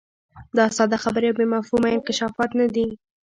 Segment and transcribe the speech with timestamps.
[0.57, 2.87] دا ساده خبرې او بې مفهومه انکشافات نه دي.